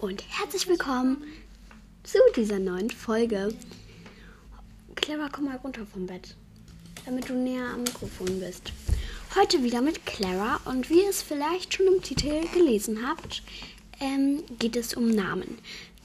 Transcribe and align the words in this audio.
und 0.00 0.22
herzlich 0.28 0.68
willkommen 0.68 1.24
zu 2.04 2.18
dieser 2.36 2.60
neuen 2.60 2.88
Folge. 2.88 3.52
Clara, 4.94 5.28
komm 5.32 5.46
mal 5.46 5.56
runter 5.56 5.84
vom 5.86 6.06
Bett, 6.06 6.36
damit 7.04 7.28
du 7.28 7.32
näher 7.34 7.70
am 7.74 7.82
Mikrofon 7.82 8.38
bist. 8.38 8.72
Heute 9.34 9.64
wieder 9.64 9.82
mit 9.82 10.06
Clara 10.06 10.60
und 10.66 10.88
wie 10.88 11.02
ihr 11.02 11.10
es 11.10 11.22
vielleicht 11.22 11.74
schon 11.74 11.88
im 11.88 12.00
Titel 12.00 12.46
gelesen 12.54 13.06
habt, 13.06 13.42
ähm, 13.98 14.44
geht 14.60 14.76
es 14.76 14.94
um 14.94 15.10
Namen. 15.10 15.58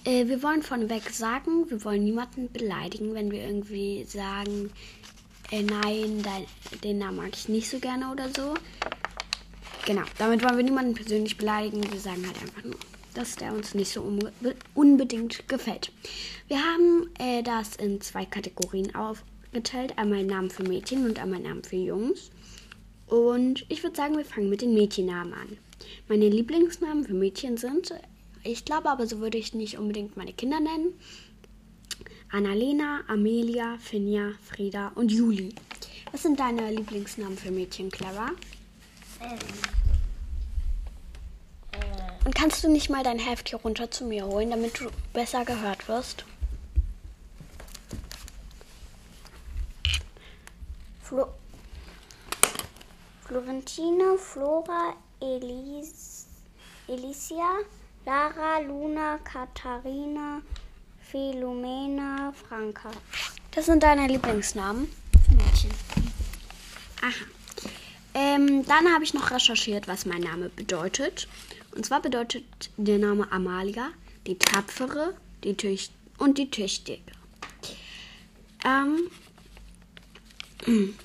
Äh, 0.05 0.27
wir 0.27 0.41
wollen 0.41 0.63
vorneweg 0.63 1.11
sagen, 1.11 1.69
wir 1.69 1.83
wollen 1.83 2.03
niemanden 2.03 2.51
beleidigen, 2.51 3.13
wenn 3.13 3.29
wir 3.29 3.43
irgendwie 3.43 4.05
sagen, 4.05 4.71
äh, 5.51 5.61
nein, 5.61 6.23
dein, 6.23 6.45
den 6.83 6.97
Namen 6.97 7.17
mag 7.17 7.29
ich 7.33 7.47
nicht 7.47 7.69
so 7.69 7.77
gerne 7.77 8.11
oder 8.11 8.29
so. 8.35 8.55
Genau, 9.85 10.03
damit 10.17 10.43
wollen 10.43 10.57
wir 10.57 10.63
niemanden 10.63 10.95
persönlich 10.95 11.37
beleidigen. 11.37 11.83
Wir 11.91 11.99
sagen 11.99 12.25
halt 12.25 12.41
einfach 12.41 12.63
nur, 12.63 12.75
dass 13.13 13.35
der 13.35 13.53
uns 13.53 13.73
nicht 13.73 13.91
so 13.91 14.01
unbe 14.01 14.31
unbedingt 14.73 15.47
gefällt. 15.47 15.91
Wir 16.47 16.57
haben 16.57 17.09
äh, 17.19 17.43
das 17.43 17.75
in 17.75 18.01
zwei 18.01 18.25
Kategorien 18.25 18.93
aufgeteilt. 18.95 19.97
Einmal 19.97 20.23
Namen 20.23 20.49
für 20.49 20.63
Mädchen 20.63 21.05
und 21.05 21.19
einmal 21.19 21.39
Namen 21.39 21.63
für 21.63 21.75
Jungs. 21.75 22.31
Und 23.07 23.65
ich 23.69 23.83
würde 23.83 23.95
sagen, 23.95 24.17
wir 24.17 24.25
fangen 24.25 24.49
mit 24.49 24.61
den 24.61 24.73
Mädchennamen 24.73 25.33
an. 25.33 25.57
Meine 26.07 26.29
Lieblingsnamen 26.29 27.03
für 27.05 27.13
Mädchen 27.13 27.57
sind, 27.57 27.93
ich 28.43 28.65
glaube 28.65 28.89
aber, 28.89 29.07
so 29.07 29.19
würde 29.19 29.37
ich 29.37 29.53
nicht 29.53 29.77
unbedingt 29.77 30.17
meine 30.17 30.33
Kinder 30.33 30.59
nennen. 30.59 30.93
Annalena, 32.29 33.01
Amelia, 33.07 33.77
Finja, 33.77 34.31
Frieda 34.41 34.91
und 34.95 35.11
Juli. 35.11 35.53
Was 36.11 36.23
sind 36.23 36.39
deine 36.39 36.71
Lieblingsnamen 36.71 37.37
für 37.37 37.51
Mädchen, 37.51 37.89
Clara? 37.89 38.31
Ähm, 39.21 39.37
Und 42.25 42.35
kannst 42.35 42.63
du 42.63 42.69
nicht 42.69 42.89
mal 42.89 43.03
dein 43.03 43.19
Heft 43.19 43.49
hier 43.49 43.59
runter 43.59 43.91
zu 43.91 44.05
mir 44.05 44.25
holen, 44.25 44.49
damit 44.49 44.79
du 44.79 44.89
besser 45.11 45.43
gehört 45.45 45.87
wirst? 45.87 46.25
Flo 51.01 51.27
Florentine, 53.25 54.17
Flora, 54.17 54.95
Elis 55.19 56.27
Elicia, 56.87 57.59
Lara, 58.05 58.59
Luna, 58.59 59.17
Katharina, 59.23 60.41
Philomena, 61.01 62.33
Franka. 62.33 62.91
Das 63.51 63.67
sind 63.67 63.83
deine 63.83 64.07
Lieblingsnamen. 64.07 64.89
Mädchen. 65.31 65.71
Aha. 67.01 67.25
Ähm, 68.13 68.65
dann 68.65 68.93
habe 68.93 69.03
ich 69.03 69.13
noch 69.13 69.31
recherchiert, 69.31 69.87
was 69.87 70.05
mein 70.05 70.21
Name 70.21 70.49
bedeutet. 70.49 71.27
Und 71.75 71.85
zwar 71.85 72.01
bedeutet 72.01 72.45
der 72.77 72.99
Name 72.99 73.31
Amalia 73.31 73.89
die 74.27 74.37
Tapfere 74.37 75.15
die 75.43 75.55
Tüch 75.55 75.89
und 76.17 76.37
die 76.37 76.49
Tüchtige. 76.49 77.01
Ähm, 78.63 79.09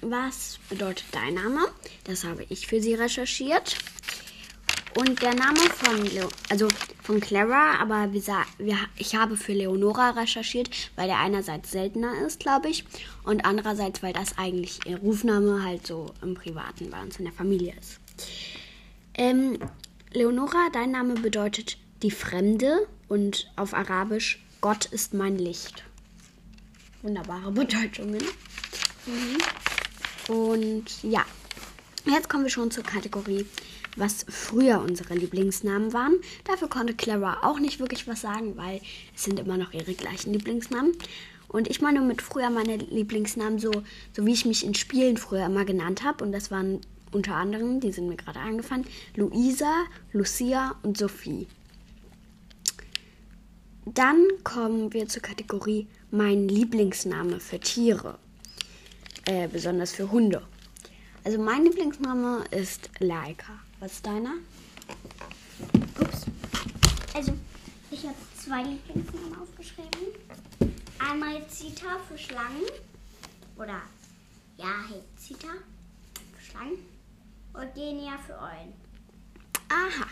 was 0.00 0.58
bedeutet 0.68 1.06
dein 1.12 1.34
Name? 1.34 1.60
Das 2.04 2.24
habe 2.24 2.46
ich 2.48 2.66
für 2.66 2.80
sie 2.80 2.94
recherchiert. 2.94 3.76
Und 4.96 5.22
der 5.22 5.34
Name 5.34 5.60
von 5.60 6.04
Leo, 6.04 6.28
also 6.48 6.66
von 7.04 7.20
Clara, 7.20 7.80
aber 7.80 8.12
wir, 8.12 8.22
wir, 8.58 8.76
ich 8.96 9.14
habe 9.14 9.36
für 9.36 9.52
Leonora 9.52 10.10
recherchiert, 10.10 10.68
weil 10.96 11.06
der 11.06 11.18
einerseits 11.18 11.70
seltener 11.70 12.26
ist, 12.26 12.40
glaube 12.40 12.68
ich, 12.68 12.84
und 13.22 13.44
andererseits, 13.44 14.02
weil 14.02 14.12
das 14.12 14.36
eigentlich 14.36 14.80
ihr 14.86 14.98
Rufname 14.98 15.62
halt 15.62 15.86
so 15.86 16.12
im 16.22 16.34
Privaten 16.34 16.90
bei 16.90 17.00
uns 17.00 17.18
in 17.18 17.24
der 17.24 17.34
Familie 17.34 17.74
ist. 17.78 18.00
Ähm, 19.14 19.58
Leonora, 20.12 20.70
dein 20.72 20.90
Name 20.90 21.14
bedeutet 21.14 21.78
die 22.02 22.10
Fremde 22.10 22.88
und 23.08 23.48
auf 23.54 23.74
Arabisch 23.74 24.44
Gott 24.60 24.86
ist 24.86 25.14
mein 25.14 25.38
Licht. 25.38 25.84
Wunderbare 27.02 27.52
Bedeutungen. 27.52 28.20
Und 30.26 30.84
ja, 31.04 31.24
jetzt 32.06 32.28
kommen 32.28 32.42
wir 32.42 32.50
schon 32.50 32.72
zur 32.72 32.82
Kategorie, 32.82 33.46
was 33.96 34.26
früher 34.28 34.80
unsere 34.80 35.14
Lieblingsnamen 35.14 35.92
waren. 35.92 36.16
Dafür 36.42 36.68
konnte 36.68 36.94
Clara 36.94 37.44
auch 37.48 37.60
nicht 37.60 37.78
wirklich 37.78 38.08
was 38.08 38.20
sagen, 38.20 38.56
weil 38.56 38.80
es 39.14 39.22
sind 39.22 39.38
immer 39.38 39.56
noch 39.56 39.72
ihre 39.72 39.94
gleichen 39.94 40.32
Lieblingsnamen. 40.32 40.92
Und 41.46 41.70
ich 41.70 41.80
meine 41.80 42.00
mit 42.00 42.20
früher 42.20 42.50
meine 42.50 42.78
Lieblingsnamen 42.78 43.60
so, 43.60 43.70
so 44.12 44.26
wie 44.26 44.32
ich 44.32 44.44
mich 44.44 44.66
in 44.66 44.74
Spielen 44.74 45.16
früher 45.18 45.46
immer 45.46 45.64
genannt 45.64 46.02
habe. 46.02 46.24
Und 46.24 46.32
das 46.32 46.50
waren 46.50 46.80
unter 47.12 47.34
anderem, 47.34 47.80
die 47.80 47.92
sind 47.92 48.08
mir 48.08 48.16
gerade 48.16 48.40
eingefallen, 48.40 48.86
Luisa, 49.16 49.84
Lucia 50.12 50.74
und 50.82 50.96
Sophie. 50.96 51.46
Dann 53.86 54.26
kommen 54.44 54.92
wir 54.92 55.08
zur 55.08 55.22
Kategorie 55.22 55.86
mein 56.10 56.48
Lieblingsname 56.48 57.40
für 57.40 57.58
Tiere. 57.58 58.18
Äh, 59.26 59.48
besonders 59.48 59.92
für 59.92 60.10
Hunde. 60.10 60.42
Also 61.24 61.38
mein 61.38 61.64
Lieblingsname 61.64 62.44
ist 62.50 62.90
Laika. 62.98 63.58
Was 63.80 63.92
ist 63.92 64.06
deiner? 64.06 64.34
Ups. 66.00 66.26
Also, 67.14 67.32
ich 67.90 68.04
habe 68.04 68.16
zwei 68.36 68.62
Lieblingsnamen 68.62 69.38
aufgeschrieben. 69.40 69.90
Einmal 70.98 71.46
Zita 71.48 71.98
für 72.08 72.16
Schlangen. 72.16 72.64
Oder, 73.56 73.82
ja, 74.56 74.84
hey, 74.88 75.00
Zita 75.16 75.48
für 76.36 76.50
Schlangen. 76.50 76.78
Und 77.52 77.74
Genia 77.74 78.12
für 78.26 78.34
Eulen. 78.34 78.72
Aha. 79.68 80.06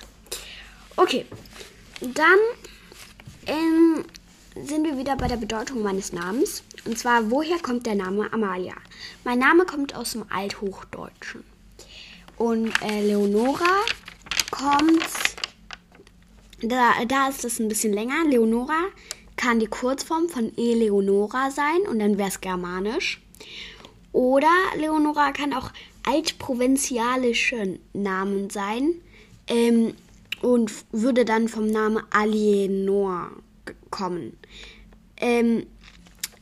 Okay. 0.96 1.26
Dann 2.00 2.38
ähm, 3.46 4.04
sind 4.54 4.84
wir 4.84 4.96
wieder 4.98 5.16
bei 5.16 5.28
der 5.28 5.36
Bedeutung 5.36 5.82
meines 5.82 6.12
Namens. 6.12 6.62
Und 6.84 6.98
zwar, 6.98 7.30
woher 7.30 7.58
kommt 7.58 7.86
der 7.86 7.94
Name 7.94 8.32
Amalia? 8.32 8.74
Mein 9.24 9.38
Name 9.38 9.64
kommt 9.64 9.94
aus 9.94 10.12
dem 10.12 10.24
Althochdeutschen. 10.30 11.44
Und 12.36 12.70
äh, 12.82 13.04
Leonora 13.04 13.84
kommt, 14.50 15.04
da, 16.62 16.92
da 17.06 17.28
ist 17.28 17.44
es 17.44 17.58
ein 17.58 17.68
bisschen 17.68 17.92
länger. 17.92 18.24
Leonora 18.24 18.86
kann 19.36 19.60
die 19.60 19.66
Kurzform 19.66 20.28
von 20.28 20.52
Eleonora 20.56 21.50
sein 21.50 21.80
und 21.88 21.98
dann 21.98 22.18
wäre 22.18 22.28
es 22.28 22.40
germanisch. 22.40 23.20
Oder 24.12 24.50
Leonora 24.76 25.32
kann 25.32 25.52
auch 25.52 25.70
altprovinzialische 26.08 27.78
Namen 27.92 28.48
sein 28.48 28.94
ähm, 29.46 29.94
und 30.40 30.72
würde 30.90 31.24
dann 31.24 31.48
vom 31.48 31.66
Namen 31.66 32.02
Alienor 32.10 33.30
kommen. 33.90 34.36
Ähm, 35.18 35.66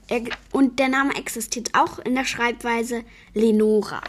er, 0.09 0.23
und 0.53 0.79
der 0.79 0.89
Name 0.89 1.17
existiert 1.17 1.71
auch 1.75 1.99
in 1.99 2.15
der 2.15 2.25
Schreibweise 2.25 3.03
Lenora. 3.35 4.01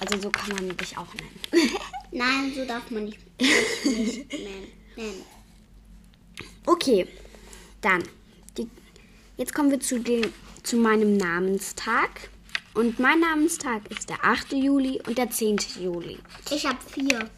Also 0.00 0.22
so 0.22 0.30
kann 0.30 0.54
man 0.54 0.76
dich 0.76 0.96
auch 0.96 1.12
nennen. 1.14 1.70
Nein, 2.12 2.52
so 2.54 2.64
darf 2.64 2.90
man 2.90 3.04
nicht, 3.04 3.18
nicht 3.38 4.32
nennen. 4.32 4.66
nennen. 4.96 5.22
Okay, 6.64 7.06
dann. 7.82 8.02
Die, 8.56 8.68
jetzt 9.36 9.54
kommen 9.54 9.70
wir 9.70 9.80
zu, 9.80 9.98
dem, 9.98 10.32
zu 10.62 10.78
meinem 10.78 11.18
Namenstag. 11.18 12.30
Und 12.76 12.98
mein 12.98 13.20
Namenstag 13.20 13.90
ist 13.90 14.10
der 14.10 14.22
8. 14.22 14.52
Juli 14.52 15.00
und 15.06 15.16
der 15.16 15.30
10. 15.30 15.56
Juli. 15.80 16.18
Ich 16.50 16.66
habe 16.66 16.76
vier. 16.86 17.30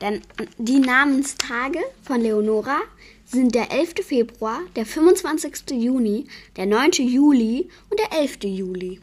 Denn 0.00 0.22
die 0.56 0.78
Namenstage 0.78 1.80
von 2.02 2.22
Leonora 2.22 2.78
sind 3.26 3.54
der 3.54 3.70
11. 3.70 4.06
Februar, 4.06 4.60
der 4.74 4.86
25. 4.86 5.70
Juni, 5.72 6.26
der 6.56 6.64
9. 6.64 6.92
Juli 6.92 7.68
und 7.90 8.00
der 8.00 8.18
11. 8.18 8.38
Juli. 8.44 8.98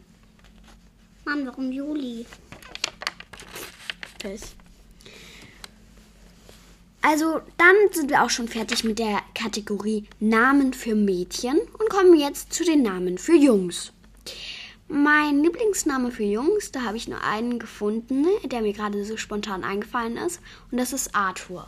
Mann, 1.24 1.46
warum 1.46 1.70
Juli? 1.70 2.26
Tschüss. 4.20 4.56
Also, 7.02 7.40
dann 7.56 7.76
sind 7.92 8.10
wir 8.10 8.24
auch 8.24 8.30
schon 8.30 8.48
fertig 8.48 8.82
mit 8.82 8.98
der 8.98 9.22
Kategorie 9.32 10.08
Namen 10.18 10.72
für 10.72 10.96
Mädchen 10.96 11.60
und 11.78 11.88
kommen 11.88 12.18
jetzt 12.18 12.52
zu 12.52 12.64
den 12.64 12.82
Namen 12.82 13.16
für 13.16 13.36
Jungs. 13.36 13.92
Mein 14.96 15.42
Lieblingsname 15.42 16.12
für 16.12 16.22
Jungs, 16.22 16.70
da 16.70 16.82
habe 16.82 16.96
ich 16.96 17.08
nur 17.08 17.20
einen 17.20 17.58
gefunden, 17.58 18.26
der 18.44 18.62
mir 18.62 18.72
gerade 18.72 19.04
so 19.04 19.16
spontan 19.16 19.64
eingefallen 19.64 20.16
ist, 20.16 20.38
und 20.70 20.78
das 20.78 20.92
ist 20.92 21.16
Arthur. 21.16 21.66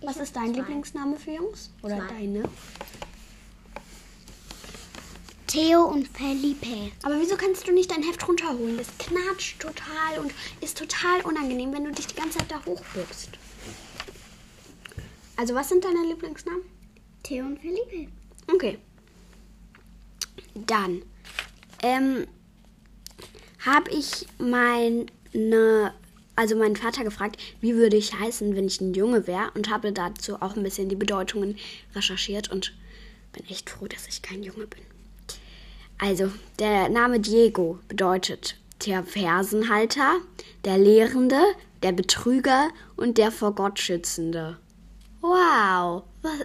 Was 0.00 0.14
hab 0.14 0.22
ist 0.22 0.36
dein 0.36 0.54
zwei. 0.54 0.60
Lieblingsname 0.60 1.16
für 1.16 1.32
Jungs? 1.32 1.70
Oder 1.82 1.96
Zwei. 1.96 2.06
deine? 2.06 2.44
Theo 5.48 5.86
und 5.86 6.06
Felipe. 6.06 6.92
Aber 7.02 7.18
wieso 7.18 7.36
kannst 7.36 7.66
du 7.66 7.72
nicht 7.72 7.90
dein 7.90 8.04
Heft 8.04 8.28
runterholen? 8.28 8.78
Das 8.78 8.86
knatscht 8.96 9.60
total 9.60 10.20
und 10.20 10.32
ist 10.60 10.78
total 10.78 11.22
unangenehm, 11.22 11.72
wenn 11.72 11.82
du 11.82 11.90
dich 11.90 12.06
die 12.06 12.14
ganze 12.14 12.38
Zeit 12.38 12.52
da 12.52 12.64
hochbückst. 12.64 13.30
Also, 15.34 15.52
was 15.56 15.68
sind 15.68 15.84
deine 15.84 16.06
Lieblingsnamen? 16.06 16.62
Theo 17.24 17.44
und 17.44 17.58
Felipe. 17.58 18.06
Okay. 18.54 18.78
Dann 20.54 21.02
ähm, 21.82 22.26
habe 23.66 23.90
ich 23.90 24.26
meine 24.38 25.06
also 26.36 26.54
meinen 26.54 26.76
Vater 26.76 27.02
gefragt, 27.02 27.40
wie 27.60 27.74
würde 27.74 27.96
ich 27.96 28.12
heißen, 28.12 28.54
wenn 28.54 28.66
ich 28.66 28.80
ein 28.80 28.94
Junge 28.94 29.26
wäre 29.26 29.50
und 29.54 29.70
habe 29.70 29.92
dazu 29.92 30.36
auch 30.36 30.54
ein 30.54 30.62
bisschen 30.62 30.88
die 30.88 30.96
Bedeutungen 30.96 31.56
recherchiert 31.94 32.50
und 32.50 32.74
bin 33.32 33.46
echt 33.48 33.70
froh, 33.70 33.86
dass 33.86 34.06
ich 34.06 34.22
kein 34.22 34.42
Junge 34.42 34.66
bin. 34.66 34.82
Also, 35.98 36.30
der 36.58 36.90
Name 36.90 37.20
Diego 37.20 37.78
bedeutet 37.88 38.56
der 38.84 39.02
Fersenhalter, 39.02 40.20
der 40.66 40.76
Lehrende, 40.76 41.40
der 41.82 41.92
Betrüger 41.92 42.68
und 42.96 43.16
der 43.16 43.32
vor 43.32 43.54
Gott 43.54 43.78
Schützende. 43.78 44.58
Wow! 45.22 46.04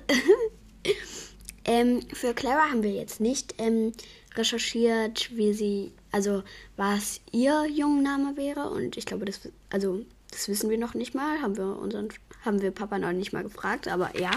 ähm, 1.66 2.02
für 2.14 2.34
Clara 2.34 2.70
haben 2.72 2.84
wir 2.84 2.92
jetzt 2.92 3.20
nicht 3.20 3.56
ähm, 3.58 3.92
recherchiert, 4.36 5.36
wie 5.36 5.54
sie, 5.54 5.92
also 6.12 6.44
was 6.78 7.22
ihr 7.31 7.66
Jungenname 7.68 8.38
wäre. 8.38 8.69
Und 8.69 8.98
ich 8.98 9.06
glaube, 9.06 9.25
das, 9.25 9.42
also 9.69 10.06
das 10.31 10.48
wissen 10.48 10.69
wir 10.69 10.78
noch 10.78 10.94
nicht 10.94 11.13
mal. 11.16 11.42
Haben 11.42 11.58
wir 11.58 11.78
unseren, 11.78 12.10
haben 12.46 12.62
wir 12.62 12.72
Papa 12.72 12.98
noch 13.00 13.12
nicht 13.12 13.34
mal 13.34 13.44
gefragt, 13.44 13.88
aber 13.88 14.18
ja. 14.19 14.31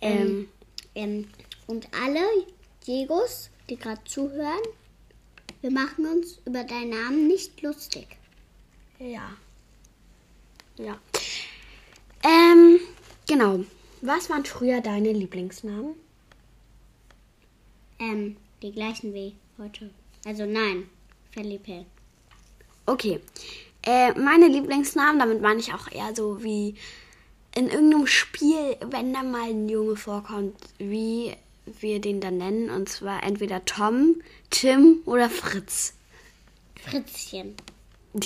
Ähm, 0.00 0.48
Ähm, 0.96 1.28
und 1.66 1.88
alle 2.02 2.22
Diegos, 2.86 3.50
die 3.68 3.76
gerade 3.76 4.02
zuhören, 4.04 4.62
wir 5.60 5.70
machen 5.70 6.06
uns 6.06 6.38
über 6.46 6.64
deinen 6.64 6.90
Namen 6.90 7.28
nicht 7.28 7.60
lustig. 7.60 8.16
Ja. 8.98 9.30
Ja. 10.78 10.98
Ähm, 12.24 12.80
genau. 13.28 13.64
Was 14.00 14.30
waren 14.30 14.44
früher 14.44 14.80
deine 14.80 15.12
Lieblingsnamen? 15.12 15.94
Ähm, 17.98 18.36
die 18.62 18.72
gleichen 18.72 19.12
wie 19.12 19.34
heute. 19.58 19.90
Also 20.26 20.44
nein, 20.44 20.90
Felipe. 21.30 21.86
Okay. 22.84 23.20
Äh, 23.84 24.12
meine 24.18 24.48
Lieblingsnamen, 24.48 25.20
damit 25.20 25.40
meine 25.40 25.60
ich 25.60 25.72
auch 25.72 25.88
eher 25.88 26.16
so 26.16 26.42
wie 26.42 26.74
in 27.54 27.68
irgendeinem 27.68 28.08
Spiel, 28.08 28.76
wenn 28.90 29.14
da 29.14 29.22
mal 29.22 29.48
ein 29.48 29.68
Junge 29.68 29.94
vorkommt, 29.94 30.56
wie 30.78 31.32
wir 31.80 32.00
den 32.00 32.20
dann 32.20 32.38
nennen. 32.38 32.70
Und 32.70 32.88
zwar 32.88 33.22
entweder 33.22 33.64
Tom, 33.64 34.16
Tim 34.50 34.98
oder 35.06 35.30
Fritz. 35.30 35.94
Fritzchen. 36.82 37.54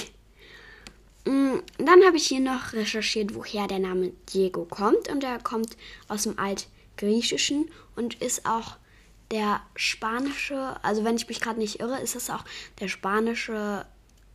Mm, 1.26 1.58
Dann 1.76 2.03
habe 2.06 2.17
ich 2.17 2.29
hier 2.29 2.41
noch 2.41 2.73
recherchiert, 2.73 3.35
woher 3.35 3.67
der 3.67 3.79
Name 3.79 4.12
Diego 4.32 4.64
kommt. 4.64 5.11
Und 5.11 5.23
er 5.23 5.38
kommt 5.38 5.76
aus 6.08 6.23
dem 6.23 6.38
Altgriechischen 6.38 7.70
und 7.94 8.14
ist 8.23 8.46
auch 8.46 8.79
der 9.31 9.61
spanische, 9.77 10.77
also 10.82 11.05
wenn 11.05 11.17
ich 11.17 11.29
mich 11.29 11.41
gerade 11.41 11.59
nicht 11.59 11.81
irre, 11.81 12.00
ist 12.00 12.17
es 12.17 12.31
auch 12.31 12.44
der 12.81 12.88
spanische, 12.88 13.87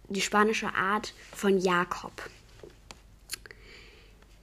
die 0.10 0.22
spanische 0.22 0.74
Art 0.74 1.14
von 1.36 1.60
Jakob. 1.60 2.30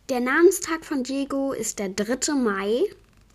Der 0.08 0.20
Namenstag 0.20 0.84
von 0.84 1.02
Diego 1.02 1.52
ist 1.52 1.78
der 1.78 1.88
3. 1.88 2.34
Mai 2.34 2.82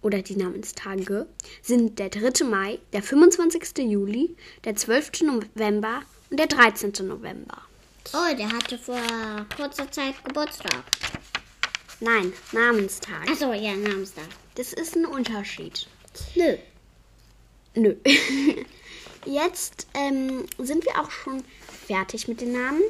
oder 0.01 0.21
die 0.21 0.35
Namenstage 0.35 1.25
sind 1.63 1.97
der 1.97 2.09
3. 2.09 2.45
Mai, 2.45 2.79
der 2.93 3.01
25. 3.01 3.77
Juli, 3.79 4.35
der 4.63 4.75
12. 4.75 5.21
November 5.21 6.01
und 6.29 6.39
der 6.39 6.47
13. 6.47 6.93
November. 7.07 7.57
Oh, 8.13 8.35
der 8.37 8.49
hatte 8.49 8.77
vor 8.77 9.01
kurzer 9.55 9.89
Zeit 9.91 10.23
Geburtstag. 10.23 10.83
Nein, 11.99 12.31
Namenstag. 12.51 13.27
Achso, 13.29 13.53
ja, 13.53 13.73
Namenstag. 13.73 14.27
Das 14.55 14.71
ist 14.71 14.95
ein 14.95 15.05
Unterschied. 15.05 15.87
Nö. 16.35 16.57
Nö. 17.77 17.95
Jetzt 19.25 19.87
ähm, 19.93 20.45
sind 20.57 20.83
wir 20.85 20.99
auch 20.99 21.11
schon 21.11 21.43
fertig 21.85 22.27
mit 22.27 22.41
den 22.41 22.53
Namen. 22.53 22.81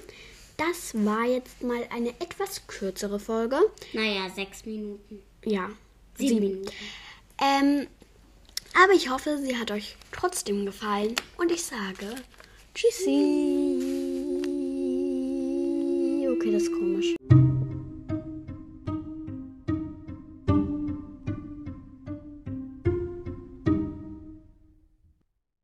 Das 0.56 0.94
war 0.94 1.25
jetzt 1.25 1.62
mal 1.62 1.88
eine 1.92 2.10
etwas 2.19 2.66
kürzere 2.66 3.19
Folge. 3.19 3.60
Naja, 3.94 4.28
sechs 4.30 4.66
Minuten. 4.66 5.22
Ja, 5.45 5.69
Sieben 6.18 6.39
Minuten. 6.39 6.69
Ähm, 7.39 7.88
aber 8.84 8.94
ich 8.94 9.10
hoffe, 9.10 9.38
sie 9.38 9.56
hat 9.56 9.69
euch 9.72 9.95
trotzdem 10.12 10.66
gefallen. 10.66 11.16
Und 11.38 11.51
ich 11.51 11.63
sage 11.63 12.16
Tschüssi. 12.74 13.68
Okay, 16.28 16.51
das 16.51 16.63
ist 16.63 16.72
komisch. 16.72 17.16